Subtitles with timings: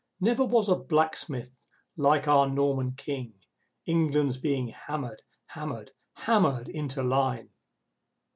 [0.19, 1.51] Never was a blacksmith
[1.95, 3.35] like our Norman King,
[3.85, 7.51] England's being hammered, hammered, hammered into line!